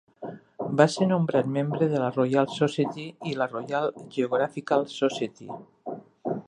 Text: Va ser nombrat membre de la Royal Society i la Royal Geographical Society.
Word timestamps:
Va 0.79 0.85
ser 0.93 1.07
nombrat 1.09 1.51
membre 1.57 1.89
de 1.91 2.01
la 2.05 2.09
Royal 2.15 2.49
Society 2.55 3.07
i 3.33 3.35
la 3.43 3.49
Royal 3.53 3.93
Geographical 4.17 4.89
Society. 4.95 5.51